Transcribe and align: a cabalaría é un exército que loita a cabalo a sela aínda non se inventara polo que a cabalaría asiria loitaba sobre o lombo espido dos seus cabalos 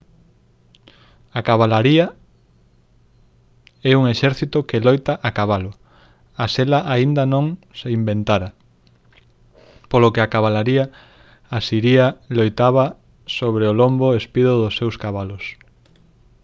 a 1.39 1.41
cabalaría 1.47 2.07
é 3.91 3.91
un 3.99 4.05
exército 4.13 4.57
que 4.69 4.83
loita 4.87 5.13
a 5.27 5.29
cabalo 5.39 5.71
a 6.43 6.45
sela 6.55 6.79
aínda 6.93 7.23
non 7.33 7.45
se 7.79 7.87
inventara 7.99 8.49
polo 9.91 10.13
que 10.13 10.21
a 10.23 10.31
cabalaría 10.33 10.85
asiria 11.59 12.05
loitaba 12.37 12.85
sobre 13.37 13.63
o 13.71 13.77
lombo 13.81 14.07
espido 14.21 14.51
dos 14.61 14.73
seus 14.79 14.95
cabalos 15.03 15.43